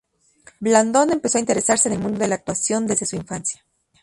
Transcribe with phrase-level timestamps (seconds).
[0.59, 3.63] Blandón empezó a interesarse en el mundo de la actuación desde su infancia.